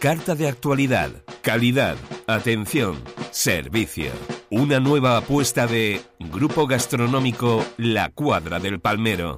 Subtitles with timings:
[0.00, 1.10] Carta de actualidad,
[1.42, 4.10] calidad, atención, servicio.
[4.50, 9.36] Una nueva apuesta de Grupo Gastronómico La Cuadra del Palmero.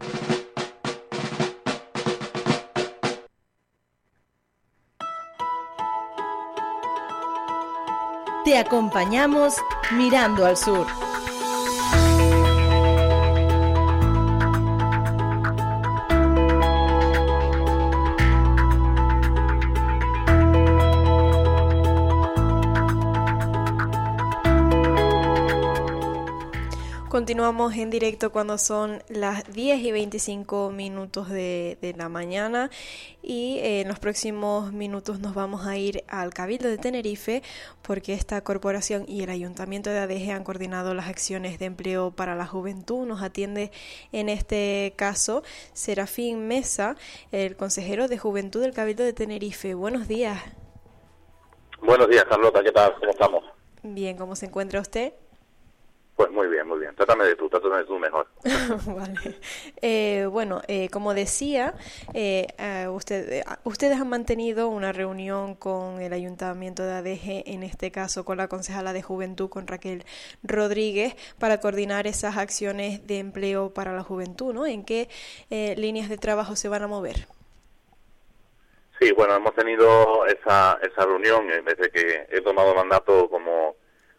[8.45, 9.55] Te acompañamos
[9.97, 11.06] mirando al sur.
[27.17, 32.69] Continuamos en directo cuando son las 10 y 25 minutos de, de la mañana
[33.23, 37.43] y eh, en los próximos minutos nos vamos a ir al Cabildo de Tenerife
[37.81, 42.35] porque esta corporación y el Ayuntamiento de ADG han coordinado las acciones de empleo para
[42.35, 43.07] la juventud.
[43.07, 43.71] Nos atiende
[44.13, 45.43] en este caso
[45.73, 46.97] Serafín Mesa,
[47.33, 49.73] el consejero de Juventud del Cabildo de Tenerife.
[49.73, 50.39] Buenos días.
[51.81, 52.93] Buenos días, Carlota, ¿qué tal?
[53.01, 53.45] ¿Cómo estamos?
[53.83, 55.15] Bien, ¿cómo se encuentra usted?
[56.17, 56.95] Pues muy bien, muy bien.
[56.95, 58.27] Trátame de tú, trátame de tú mejor.
[58.87, 59.39] vale.
[59.83, 61.75] Eh, bueno, eh, como decía,
[62.15, 67.63] eh, eh usted, eh, ustedes han mantenido una reunión con el Ayuntamiento de ADG, en
[67.63, 70.07] este caso con la concejala de Juventud, con Raquel
[70.43, 74.67] Rodríguez, para coordinar esas acciones de empleo para la juventud, ¿no?
[74.67, 75.11] ¿En qué
[75.51, 77.27] líneas de trabajo se van a mover?
[78.99, 83.77] Sí, bueno, hemos tenido esa, esa reunión desde que he tomado mandato como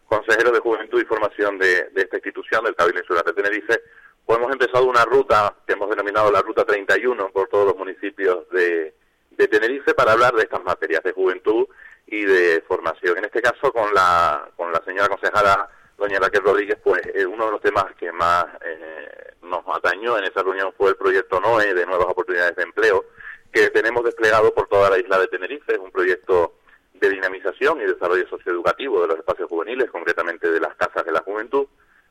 [0.07, 3.81] consejero de Juventud y Formación de, esta institución, del Cabildo Insular de Tenerife,
[4.25, 8.49] pues hemos empezado una ruta que hemos denominado la Ruta 31 por todos los municipios
[8.49, 8.93] de,
[9.37, 11.67] Tenerife para hablar de estas materias de juventud
[12.07, 13.17] y de formación.
[13.19, 17.45] En este caso, con la, con la señora consejera doña Raquel Rodríguez, pues eh, uno
[17.45, 21.73] de los temas que más eh, nos atañó en esa reunión fue el proyecto NOE
[21.73, 23.05] de Nuevas Oportunidades de Empleo,
[23.51, 25.73] que tenemos desplegado por toda la isla de Tenerife.
[25.73, 26.56] Es un proyecto
[26.99, 31.21] de dinamización y desarrollo socioeducativo de los espacios juveniles, concretamente de las casas de la
[31.21, 31.67] juventud,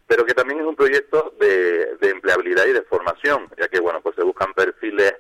[0.07, 4.15] pero que también es un proyecto de, empleabilidad y de formación, ya que bueno, pues
[4.17, 5.15] se buscan perfiles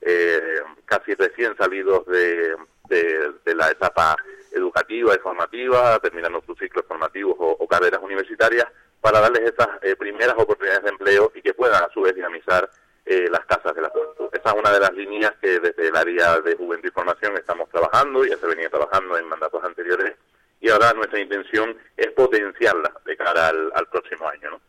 [0.00, 2.56] eh, casi recién salidos de,
[2.88, 4.16] de, la etapa
[4.52, 8.66] educativa y formativa, terminando sus ciclos formativos o, carreras universitarias,
[9.00, 12.68] para darles esas eh, primeras oportunidades de empleo y que puedan a su vez dinamizar
[13.06, 14.19] eh, las casas de la juventud.
[14.40, 17.68] Esa es una de las líneas que desde el área de juventud y formación estamos
[17.68, 20.16] trabajando, ya se venía trabajando en mandatos anteriores
[20.62, 24.52] y ahora nuestra intención es potenciarla de cara al, próximo año.
[24.52, 24.60] ¿no?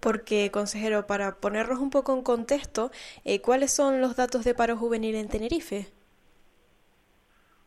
[0.00, 2.90] Porque, consejero, para ponernos un poco en contexto,
[3.24, 5.86] eh, ¿cuáles son los datos de paro juvenil en Tenerife?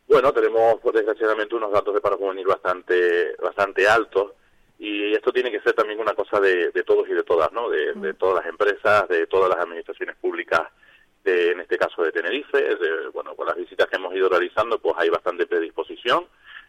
[0.10, 4.34] Bueno, tenemos pues, desgraciadamente unos datos de paro juvenil bastante, bastante altos
[4.78, 7.70] y esto tiene que ser también una cosa de, todos y de todas, ¿no?
[7.70, 10.62] De, todas las empresas, de todas las administraciones públicas,
[11.24, 12.58] de, en este caso de Tenerife.
[12.58, 16.26] De, bueno, con las visitas que hemos ido realizando, pues hay bastante predisposición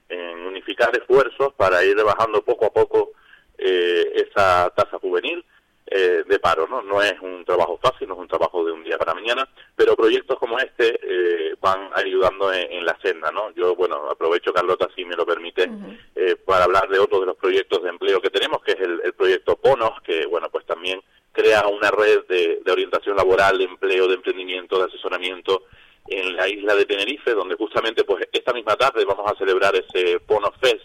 [0.08, 3.12] en unificar esfuerzos para ir rebajando poco a poco
[3.58, 5.44] eh, esa tasa juvenil
[5.92, 6.82] eh, de paro, ¿no?
[6.82, 9.96] No es un trabajo fácil, no es un trabajo de un día para mañana, pero
[9.96, 13.50] proyectos como este eh, van ayudando en, la senda, ¿no?
[13.56, 15.68] Yo, bueno, aprovecho, Carlota, si me lo permite,
[16.14, 19.12] eh, para hablar de otro de los proyectos de empleo que tenemos, que es el,
[19.14, 21.02] proyecto PONOS, que, bueno, pues también
[21.40, 25.64] crea una red de, orientación laboral, de empleo, de emprendimiento, de asesoramiento
[26.06, 30.20] en la isla de Tenerife, donde justamente, pues, esta misma tarde vamos a celebrar ese
[30.20, 30.84] PONOS Fest,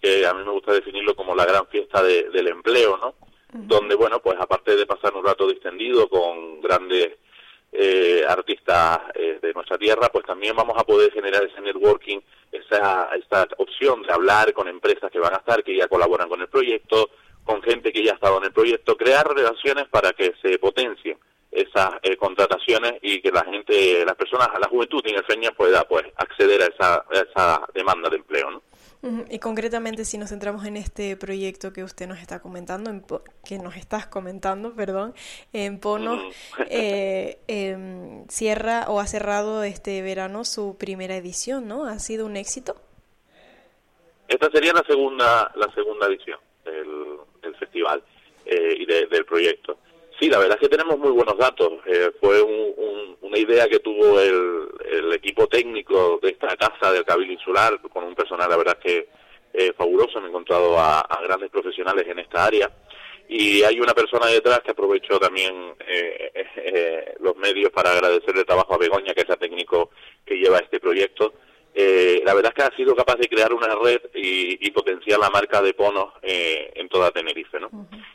[0.00, 3.14] que a mí me gusta definirlo como la gran fiesta del empleo, ¿no?
[3.52, 7.12] donde, bueno, pues aparte de pasar un rato distendido con grandes
[7.72, 12.18] eh, artistas eh, de nuestra tierra, pues también vamos a poder generar ese networking,
[12.52, 16.40] esa, esta opción de hablar con empresas que van a estar, que ya colaboran con
[16.40, 17.10] el proyecto,
[17.46, 21.16] con gente que ya ha estado en el proyecto, crear relaciones para que se potencien
[21.50, 26.60] esas eh, contrataciones y que la gente, las personas, la juventud tinerfeña pueda pues acceder
[26.60, 28.62] a esa, a esa demanda de empleo, ¿no?
[29.30, 33.04] Y concretamente si nos centramos en este proyecto que usted nos está comentando, en
[33.44, 35.14] que nos estás comentando, perdón,
[35.52, 36.20] en Pono,
[36.70, 41.84] eh, em, cierra o ha cerrado este verano su primera edición, ¿no?
[41.86, 42.74] ¿Ha sido un éxito?
[44.26, 46.40] Esta sería la segunda, la segunda edición
[47.56, 48.02] festival
[48.44, 49.78] eh, y del proyecto.
[50.18, 51.72] Sí, la verdad es que tenemos muy buenos datos.
[51.84, 57.80] Eh, fue una idea que tuvo el, equipo técnico de esta casa del Cabildo Insular,
[57.80, 59.08] con un personal, la verdad es que
[59.52, 60.20] eh, fabuloso.
[60.20, 62.70] Me he encontrado a, grandes profesionales en esta área.
[63.28, 68.74] Y hay una persona detrás que aprovechó también eh, los medios para agradecerle el trabajo
[68.74, 69.90] a Begoña, que es el técnico
[70.24, 71.34] que lleva este proyecto
[71.78, 75.28] eh, la verdad es que ha sido capaz de crear una red y, potenciar la
[75.28, 77.68] marca de Ponos eh, en toda Tenerife, ¿no?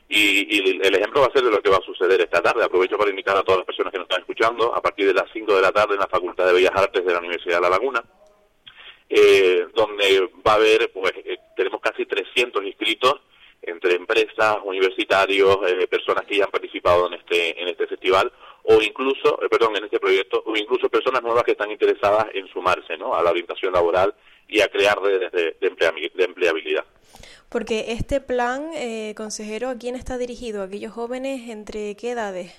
[0.10, 2.64] y, el ejemplo va a ser de lo que va a suceder esta tarde.
[2.64, 5.32] Aprovecho para invitar a todas las personas que nos están escuchando a partir de las
[5.32, 7.70] 5 de la tarde en la Facultad de Bellas Artes de la Universidad de La
[7.70, 8.04] Laguna,
[9.08, 11.14] eh, donde va a haber, pues,
[11.56, 13.22] tenemos casi 300 inscritos
[13.62, 18.32] entre empresas, universitarios, personas que ya han participado en este en este festival
[18.64, 22.48] o incluso, eh, perdón, en este proyecto, o incluso personas nuevas que están interesadas en
[22.48, 23.16] sumarse ¿no?
[23.16, 24.14] a la orientación laboral
[24.48, 26.86] y a crear redes de, de, empleabilidad.
[27.50, 30.62] Porque este plan, eh, consejero, ¿a quién está dirigido?
[30.62, 32.54] ¿A aquellos jóvenes entre qué edades?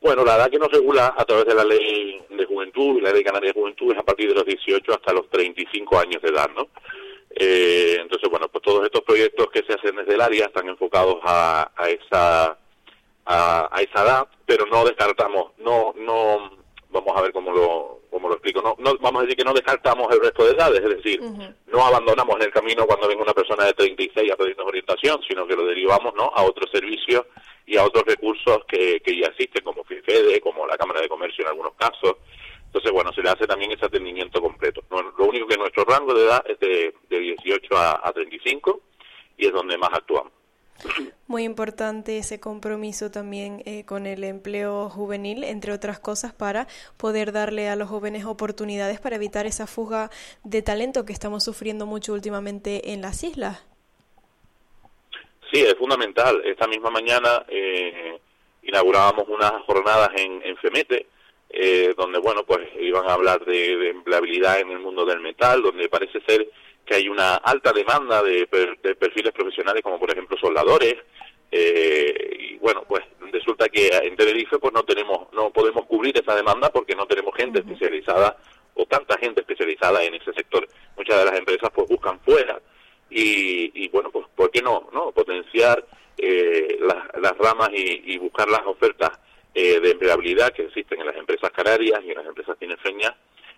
[0.00, 3.12] Bueno, la edad que nos regula a través de la ley de juventud y la
[3.12, 6.28] ley canaria de juventud es a partir de los 18 hasta los 35 años de
[6.28, 6.68] edad, ¿no?
[7.30, 11.16] Eh, entonces, bueno, pues todos estos proyectos que se hacen desde el área están enfocados
[11.24, 12.58] a, a esa
[13.26, 16.50] a, esa edad, pero no descartamos, no, no,
[16.90, 19.52] vamos a ver cómo lo, cómo lo explico, no, no, vamos a decir que no
[19.52, 21.20] descartamos el resto de edades, es decir,
[21.66, 25.46] no abandonamos en el camino cuando venga una persona de 36 a pedirnos orientación, sino
[25.46, 26.30] que lo derivamos ¿no?
[26.34, 27.26] a otros servicios
[27.66, 31.42] y a otros recursos que, que ya existen, como FIFEDE, como la Cámara de Comercio
[31.42, 32.16] en algunos casos.
[32.66, 34.82] Entonces, bueno, se le hace también ese atendimiento completo.
[34.90, 38.80] lo único que nuestro rango de edad es de, de 18 a, a 35
[39.38, 40.32] y es donde más actuamos.
[41.26, 46.66] Muy importante ese compromiso también eh, con el empleo juvenil, entre otras cosas, para
[46.96, 50.10] poder darle a los jóvenes oportunidades para evitar esa fuga
[50.44, 53.64] de talento que estamos sufriendo mucho últimamente en las islas.
[55.52, 56.42] Sí, es fundamental.
[56.44, 58.20] Esta misma mañana eh,
[58.62, 61.06] inaugurábamos unas jornadas en, en FEMETE,
[61.48, 65.62] eh, donde, bueno, pues iban a hablar de, de empleabilidad en el mundo del metal,
[65.62, 66.46] donde parece ser
[66.86, 70.94] que hay una alta demanda de, perfiles profesionales como por ejemplo soldadores
[72.38, 76.70] y bueno pues resulta que en Tenerife pues no tenemos no podemos cubrir esa demanda
[76.70, 78.36] porque no tenemos gente especializada
[78.74, 80.66] o tanta gente especializada en ese sector.
[80.96, 82.60] Muchas de las empresas pues buscan fuera.
[83.08, 85.84] Y, bueno pues por qué no no potenciar
[86.18, 89.10] eh, las, ramas y, buscar las ofertas
[89.54, 93.14] eh, de empleabilidad que existen en las empresas canarias y en las empresas tinefeñas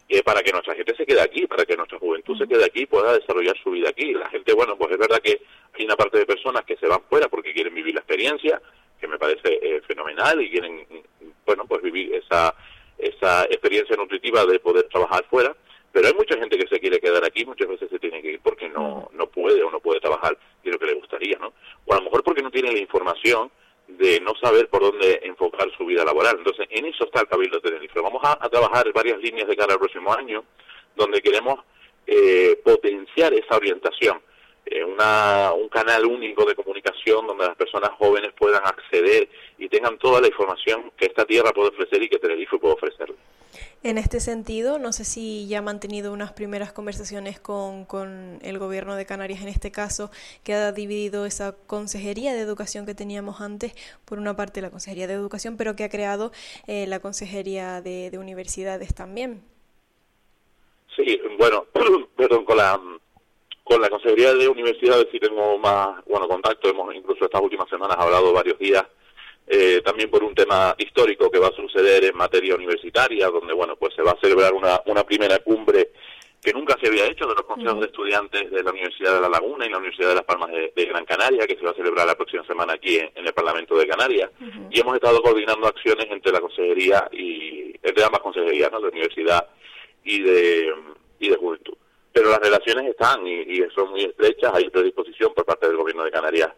[0.09, 2.83] eh, para que nuestra gente se quede aquí, para que nuestra juventud se quede aquí
[2.83, 4.13] y pueda desarrollar su vida aquí.
[4.15, 5.43] La gente, bueno, pues es verdad que
[5.79, 8.61] hay una parte de personas que se van fuera porque quieren vivir la experiencia,
[9.01, 10.87] que me parece eh, fenomenal y quieren,
[11.47, 12.55] bueno, pues vivir esa,
[12.99, 15.55] esa experiencia nutritiva de poder trabajar fuera.
[15.91, 18.41] Pero hay mucha gente que se quiere quedar aquí, muchas veces se tiene que ir
[18.41, 21.55] porque no, no puede o no puede trabajar y lo que le gustaría, ¿no?
[21.87, 23.51] O a lo mejor porque no tiene la información
[23.89, 26.37] de no saber por dónde enfocar su vida laboral.
[26.39, 28.01] Entonces, en eso está el Cabildo de Tenerife.
[28.01, 30.45] Vamos a, trabajar varias líneas de cara al próximo año,
[30.95, 31.61] donde queremos
[32.07, 34.21] eh, potenciar esa orientación.
[34.71, 39.97] Eh, una, un canal único de comunicación donde las personas jóvenes puedan acceder y tengan
[39.99, 43.17] toda la información que esta tierra puede ofrecer y que Tenerife puede ofrecerle.
[43.83, 48.59] En este sentido, no sé si ya ha mantenido unas primeras conversaciones con, con, el
[48.59, 50.11] gobierno de Canarias, en este caso,
[50.43, 53.73] que ha dividido esa consejería de educación que teníamos antes,
[54.05, 56.33] por una parte la consejería de educación, pero que ha creado
[56.67, 59.43] eh, la consejería de, universidades también.
[60.97, 61.65] Sí, bueno,
[62.17, 62.81] perdón, con la
[63.69, 67.97] con la consejería de universidades sí tengo más bueno contacto, hemos incluso estas últimas semanas
[67.99, 68.85] hablado varios días
[69.47, 73.77] eh, también por un tema histórico que va a suceder en materia universitaria, donde bueno
[73.77, 75.91] pues se va a celebrar una, una primera cumbre
[76.41, 79.29] que nunca se había hecho de los consejos de estudiantes de la Universidad de La
[79.29, 82.07] Laguna y la Universidad de Las Palmas de, Gran Canaria, que se va a celebrar
[82.07, 84.31] la próxima semana aquí en, el Parlamento de Canarias.
[84.71, 88.81] Y hemos estado coordinando acciones entre la consejería y entre ambas consejerías, ¿no?
[88.81, 89.49] de universidad
[90.05, 90.75] y de,
[91.19, 91.75] y de juventud.
[92.13, 96.05] Pero las relaciones están y, y son muy estrechas, hay predisposición por parte del Gobierno
[96.05, 96.51] de Canarias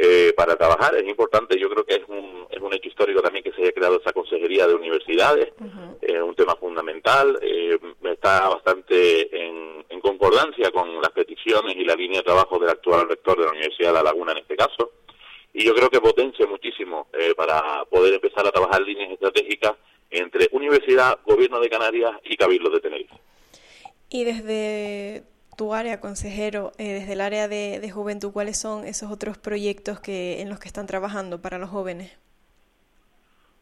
[0.00, 0.94] eh, para trabajar.
[0.94, 3.72] Es importante, yo creo que es un, es un hecho histórico también que se haya
[3.72, 5.52] creado esa consejería de universidades,
[6.00, 11.96] es un tema fundamental, eh, está bastante en, en, concordancia con las peticiones y la
[11.96, 14.92] línea de trabajo del actual rector de la Universidad de La Laguna en este caso,
[15.52, 19.72] y yo creo que potencia muchísimo eh, para poder empezar a trabajar líneas estratégicas
[20.10, 23.14] entre universidad, gobierno de Canarias y Cabildo de Tenerife.
[24.10, 25.24] Y desde
[25.56, 30.40] tu área, consejero, eh, desde el área de, juventud, ¿cuáles son esos otros proyectos que
[30.40, 32.16] en los que están trabajando para los jóvenes?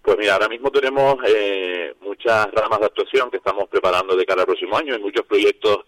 [0.03, 4.43] Pues mira, ahora mismo tenemos eh, muchas ramas de actuación que estamos preparando de cara
[4.43, 4.95] al próximo año.
[4.95, 5.85] Hay muchos proyectos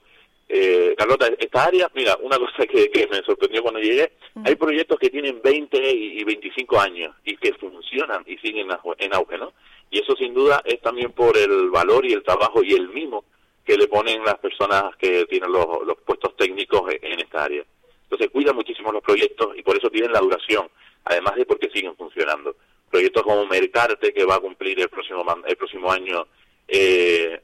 [0.51, 4.13] Eh, Carlota, esta área, mira, una cosa que, que me sorprendió cuando llegué,
[4.47, 8.67] hay proyectos que tienen 20 y 25 años y que funcionan y siguen
[8.99, 9.53] en auge, ¿no?
[9.91, 13.25] Y eso sin duda es también por el valor y el trabajo y el mimo
[13.69, 17.63] que le ponen las personas que tienen los, los puestos técnicos en esta área.
[18.05, 20.71] Entonces cuidan muchísimo los proyectos y por eso tienen la duración,
[21.05, 22.57] además de porque siguen funcionando.
[22.91, 26.27] Proyectos como Mercarte, que va a cumplir el próximo, el próximo año
[26.67, 27.41] eh,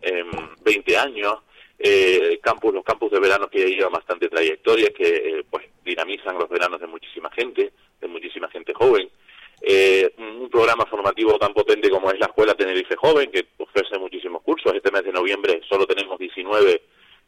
[0.64, 1.40] 20 años,
[1.78, 6.48] eh, campus, los campus de verano que llevan bastante trayectoria, que eh, pues dinamizan los
[6.48, 9.10] veranos de muchísima gente, de muchísima gente joven.
[9.66, 14.42] Eh, un programa formativo tan potente como es la Escuela Tenerife Joven, que ofrece muchísimos
[14.42, 14.74] cursos.
[14.74, 16.82] Este mes de noviembre solo tenemos 19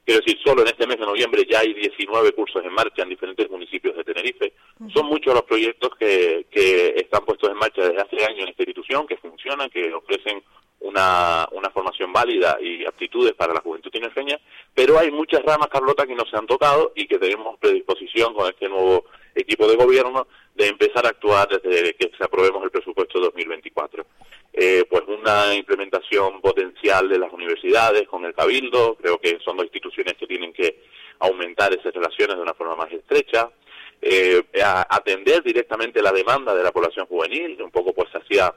[0.06, 3.08] Quiero decir, solo en este mes de noviembre ya hay 19 cursos en marcha en
[3.08, 4.52] diferentes municipios de Tenerife.
[4.94, 8.62] Son muchos los proyectos que, que están puestos en marcha desde hace años en esta
[8.62, 10.44] institución, que funcionan, que ofrecen
[10.78, 14.38] una, una formación válida y aptitudes para la juventud tinerfeña,
[14.72, 18.48] pero hay muchas ramas, Carlota, que no se han tocado y que tenemos predisposición con
[18.48, 23.20] este nuevo equipo de gobierno de empezar a actuar desde que se aprobemos el presupuesto
[23.20, 24.06] 2024.
[24.52, 29.66] Eh, pues una implementación potencial de las universidades con el cabildo, creo que son dos
[29.66, 30.82] instituciones que tienen que
[31.18, 33.50] aumentar esas relaciones de una forma más estrecha,
[34.00, 34.42] eh,
[34.88, 38.54] atender directamente la demanda de la población juvenil, un poco pues hacia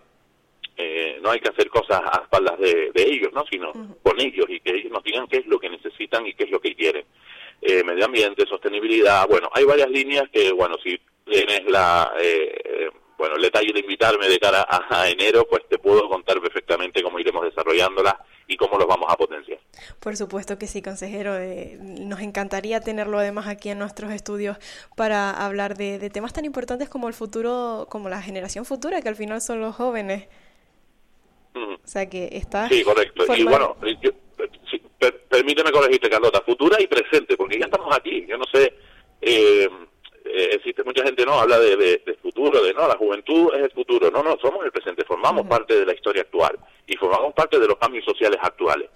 [0.82, 3.44] eh, no hay que hacer cosas a espaldas de, ellos, ¿no?
[3.52, 6.46] sino con ellos y que ellos nos digan qué es lo que necesitan y qué
[6.46, 7.06] es lo que quieren.
[7.62, 12.90] Eh, medio ambiente, sostenibilidad, bueno, hay varias líneas que, bueno, si tienes la eh,
[13.20, 17.20] bueno, el detalle de invitarme de cara a, enero, pues te puedo contar perfectamente cómo
[17.20, 19.60] iremos desarrollándola y cómo los vamos a potenciar.
[20.00, 21.38] Por supuesto que sí, consejero.
[21.38, 24.58] Eh, nos encantaría tenerlo además aquí en nuestros estudios
[24.96, 29.18] para hablar de, temas tan importantes como el futuro, como la generación futura, que al
[29.18, 30.30] final son los jóvenes.
[31.56, 32.70] O sea que está...
[32.70, 33.26] Sí, correcto.
[33.36, 34.12] Y bueno, yo,
[35.28, 38.22] permíteme corregirte, Carlota, futura y presente, porque ya estamos aquí.
[38.22, 38.74] Yo no sé...
[39.22, 39.70] Eh,
[40.32, 43.72] eh, existe mucha gente no habla de, de, futuro, de no, la juventud es el
[43.72, 44.12] futuro.
[44.12, 47.68] No, no, somos el presente, formamos parte de la historia actual y formamos parte de
[47.68, 48.90] los cambios sociales actuales.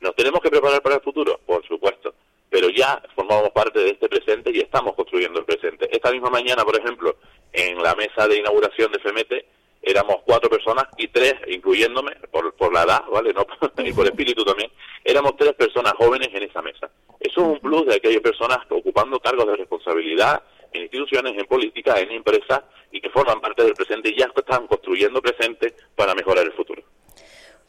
[0.00, 1.40] ¿Nos tenemos que preparar para el futuro?
[1.44, 2.14] Por supuesto,
[2.48, 5.88] pero ya formamos parte de este presente y estamos construyendo el presente.
[5.90, 7.16] Esta misma mañana, por ejemplo,
[7.52, 9.46] en la mesa de inauguración de FEMETE,
[9.82, 13.32] éramos cuatro personas y tres, incluyéndome, por, por la edad, ¿vale?
[13.32, 13.46] No,
[13.84, 14.70] y por espíritu también,
[15.04, 16.90] éramos tres personas jóvenes en esa mesa.
[17.28, 20.42] Eso es un plus de aquellas personas ocupando cargos de responsabilidad
[20.72, 24.66] en instituciones, en política, en empresas y que forman parte del presente y ya están
[24.66, 26.82] construyendo presente para mejorar el futuro.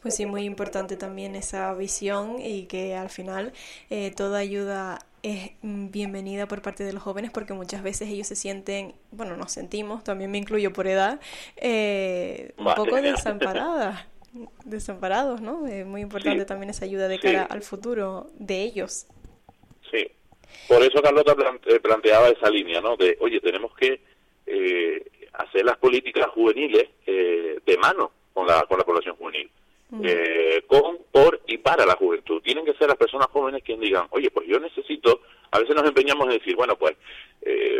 [0.00, 3.52] Pues sí, muy importante también esa visión y que al final
[3.90, 8.36] eh, toda ayuda es bienvenida por parte de los jóvenes porque muchas veces ellos se
[8.36, 11.20] sienten, bueno, nos sentimos, también me incluyo por edad,
[11.56, 14.06] eh, un poco desamparadas,
[14.64, 15.66] desamparados, ¿no?
[15.66, 19.06] Es muy importante también esa ayuda de cara al futuro de ellos.
[20.70, 21.34] Por eso Carlota
[21.66, 22.96] eh, planteaba esa línea, ¿no?
[22.96, 24.00] De, oye, tenemos que
[24.46, 29.50] eh, hacer las políticas juveniles eh, de mano con la, con la población juvenil.
[30.68, 32.40] con, por y para la juventud.
[32.40, 35.84] Tienen que ser las personas jóvenes quienes digan, oye, pues yo necesito, a veces nos
[35.84, 36.96] empeñamos en decir, bueno, pues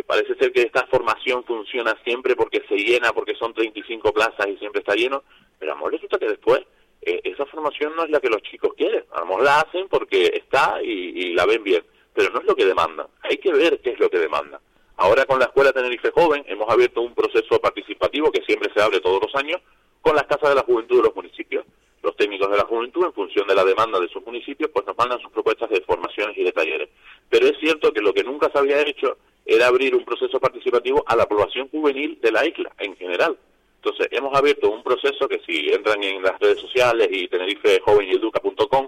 [0.05, 4.57] parece ser que esta formación funciona siempre porque se llena, porque son 35 plazas y
[4.57, 5.23] siempre está lleno,
[5.57, 6.59] pero amor, resulta que después
[7.01, 9.05] esa formación no es la que los chicos quieren.
[9.13, 12.55] A lo mejor la hacen porque está y la ven bien pero no es lo
[12.55, 13.07] que demandan.
[13.21, 14.59] Hay que ver qué es lo que demandan.
[14.97, 18.99] Ahora con la Escuela Tenerife Joven hemos abierto un proceso participativo que siempre se abre
[18.99, 19.61] todos los años
[20.01, 21.65] con las casas de la juventud de los municipios.
[22.03, 24.97] Los técnicos de la juventud, en función de la demanda de sus municipios, pues nos
[24.97, 26.89] mandan sus propuestas de formaciones y de talleres.
[27.29, 31.03] Pero es cierto que lo que nunca se había hecho era abrir un proceso participativo
[31.05, 33.37] a la población juvenil de la isla en general.
[33.83, 38.87] Entonces, hemos abierto un proceso que si entran en las redes sociales y tenerifejoveneduca.com,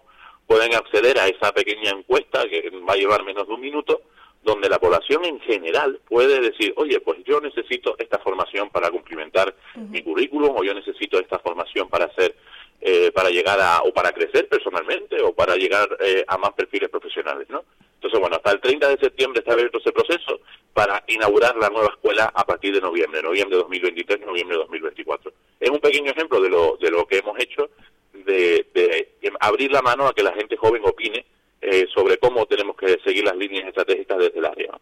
[0.54, 4.04] pueden acceder a esa pequeña encuesta que va a llevar menos de un minuto,
[4.44, 9.56] donde la población en general puede decir, oye, pues yo necesito esta formación para cumplimentar
[9.90, 12.36] mi currículum o yo necesito esta formación para hacer,
[12.82, 16.90] eh, para llegar a, o para crecer personalmente o para llegar eh, a más perfiles
[16.90, 17.64] profesionales, ¿no?
[17.96, 20.40] Entonces, bueno, hasta el 30 de septiembre está abierto ese proceso
[20.72, 25.34] para inaugurar la nueva escuela a partir de noviembre, noviembre de 2023, noviembre de 2024.
[25.60, 27.72] Es un pequeño ejemplo de lo, de lo que hemos hecho
[28.34, 31.26] de, abrir la mano a que la gente joven opine
[31.62, 34.80] eh, sobre cómo tenemos que seguir las líneas estratégicas desde el área.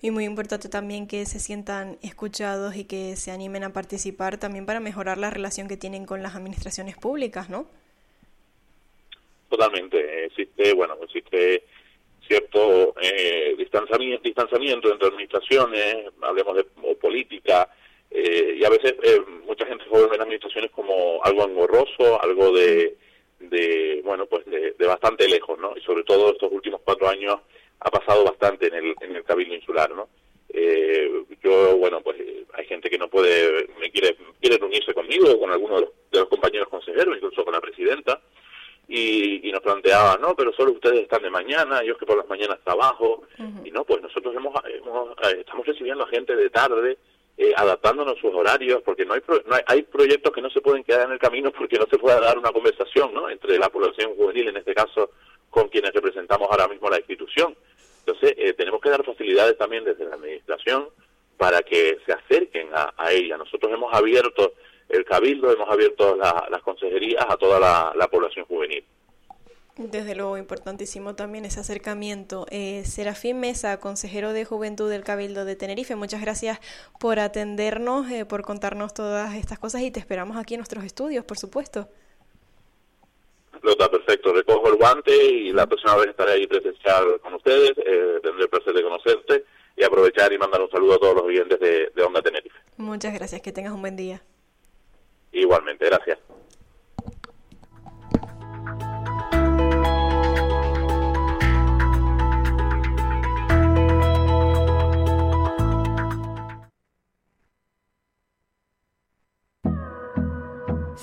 [0.00, 4.66] Y muy importante también que se sientan escuchados y que se animen a participar también
[4.66, 7.66] para mejorar la relación que tienen con las administraciones públicas, ¿no?
[9.48, 10.26] Totalmente.
[10.26, 11.64] Existe, bueno, existe
[12.26, 16.64] cierto eh, distanciamiento, distanciamiento entre administraciones, hablemos de
[16.96, 17.70] política,
[18.10, 22.52] eh, y a veces eh, mucha gente joven ve las administraciones como algo engorroso, algo
[22.52, 22.96] de,
[23.40, 25.76] de bueno, pues de, bastante lejos, ¿no?
[25.76, 27.36] Y sobre todo estos últimos cuatro años
[27.80, 30.08] ha pasado bastante en el, en el Cabildo Insular, ¿no?
[30.48, 32.16] Eh, yo, bueno, pues
[32.54, 35.90] hay gente que no puede, me quiere, quiere reunirse conmigo o con alguno de los,
[36.10, 38.20] de los compañeros consejeros, incluso con la presidenta,
[38.88, 42.16] y, y, nos planteaba, no, pero solo ustedes están de mañana, yo es que por
[42.16, 43.24] las mañanas trabajo,
[43.62, 46.96] y no, pues nosotros hemos, hemos eh, estamos recibiendo a gente de tarde,
[47.38, 50.82] eh, adaptándonos sus horarios, porque no hay, no hay, hay proyectos que no se pueden
[50.82, 53.30] quedar en el camino porque no se puede dar una conversación, ¿no?
[53.30, 55.12] Entre la población juvenil, en este caso,
[55.48, 57.56] con quienes representamos ahora mismo la institución.
[58.00, 60.88] Entonces, eh, tenemos que dar facilidades también desde la administración
[61.36, 63.36] para que se acerquen a, a ella.
[63.36, 64.54] Nosotros hemos abierto
[64.88, 68.84] el cabildo, hemos abierto la, las consejerías a toda la, la, población juvenil.
[69.78, 72.46] Desde luego, importantísimo también ese acercamiento.
[72.50, 76.58] Eh, Serafín Mesa, consejero de Juventud del Cabildo de Tenerife, muchas gracias
[76.98, 81.24] por atendernos, eh, por contarnos todas estas cosas y te esperamos aquí en nuestros estudios,
[81.24, 81.88] por supuesto.
[83.62, 84.32] Está perfecto.
[84.32, 87.72] Recojo el guante y la próxima vez estaré ahí presencial con ustedes.
[87.78, 89.44] Eh, tendré el placer de conocerte
[89.76, 92.58] y aprovechar y mandar un saludo a todos los oyentes de, de Onda Tenerife.
[92.78, 93.40] Muchas gracias.
[93.42, 94.22] Que tengas un buen día.
[95.30, 96.18] Igualmente, gracias.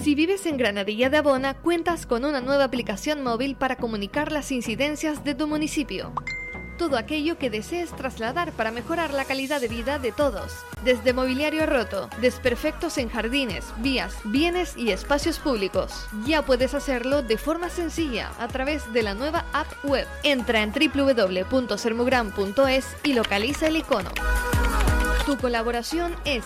[0.05, 4.51] Si vives en Granadilla de Abona, cuentas con una nueva aplicación móvil para comunicar las
[4.51, 6.13] incidencias de tu municipio.
[6.77, 10.63] Todo aquello que desees trasladar para mejorar la calidad de vida de todos.
[10.83, 16.05] Desde mobiliario roto, desperfectos en jardines, vías, bienes y espacios públicos.
[16.27, 20.05] Ya puedes hacerlo de forma sencilla a través de la nueva app web.
[20.21, 24.12] Entra en www.sermugram.es y localiza el icono.
[25.25, 26.45] Tu colaboración es